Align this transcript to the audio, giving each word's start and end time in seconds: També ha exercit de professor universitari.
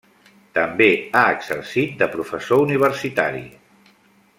També 0.57 0.87
ha 1.19 1.25
exercit 1.35 1.95
de 2.01 2.09
professor 2.17 2.67
universitari. 2.67 3.47